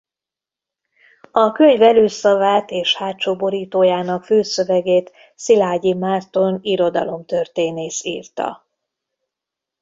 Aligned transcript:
A 1.31 1.51
könyv 1.51 1.81
előszavát 1.81 2.71
és 2.71 2.95
hátsó 2.95 3.35
borítójának 3.35 4.23
fülszövegét 4.23 5.11
Szilágyi 5.35 5.93
Márton 5.93 6.59
irodalomtörténész 6.61 8.03
írta. 8.03 8.65